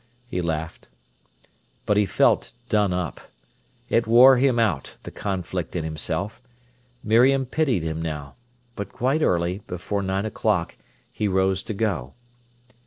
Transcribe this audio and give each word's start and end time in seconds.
he 0.25 0.41
laughed. 0.41 0.87
But 1.85 1.95
he 1.95 2.07
felt 2.07 2.53
done 2.69 2.91
up. 2.91 3.21
It 3.87 4.07
wore 4.07 4.37
him 4.37 4.57
out, 4.57 4.95
the 5.03 5.11
conflict 5.11 5.75
in 5.75 5.83
himself. 5.83 6.41
Miriam 7.03 7.45
pitied 7.45 7.83
him 7.83 8.01
now. 8.01 8.33
But 8.75 8.89
quite 8.91 9.21
early, 9.21 9.59
before 9.67 10.01
nine 10.01 10.25
o'clock, 10.25 10.75
he 11.11 11.27
rose 11.27 11.61
to 11.65 11.75
go. 11.75 12.15